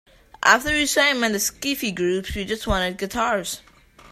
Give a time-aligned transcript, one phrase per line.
[0.41, 3.61] After we saw him and the skiffle groups, we just wanted guitars.